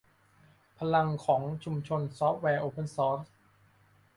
[0.77, 3.21] พลังของชุมชนซอฟต์แวร์โอเพนซอร์ส